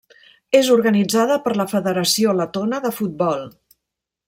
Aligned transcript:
És 0.59 0.69
organitzada 0.75 1.35
per 1.43 1.53
la 1.59 1.67
federació 1.75 2.35
letona 2.41 2.83
de 2.87 2.93
futbol. 3.03 3.47